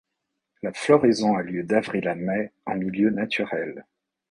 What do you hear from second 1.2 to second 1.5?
a